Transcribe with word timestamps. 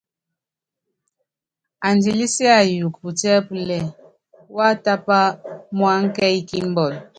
Andilɛ 1.87 2.25
siayukɔ 2.35 2.97
putíɛ́púlɛ, 3.01 3.79
wá 4.55 4.67
tápa 4.83 5.17
muáŋá 5.77 6.09
kɛ́yí 6.15 6.39
kímbɔl. 6.49 6.93